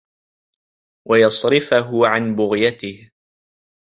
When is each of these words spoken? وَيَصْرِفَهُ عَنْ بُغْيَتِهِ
وَيَصْرِفَهُ 1.07 2.07
عَنْ 2.07 2.35
بُغْيَتِهِ 2.35 3.11